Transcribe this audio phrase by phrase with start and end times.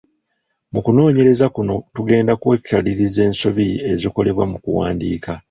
[0.73, 5.31] Mu kunoonyereza kuno tugenda kwekaliriza ensobi ezikolebwa mu kuwandiika.